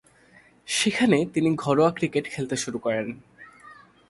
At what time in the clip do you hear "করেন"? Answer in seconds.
2.79-3.07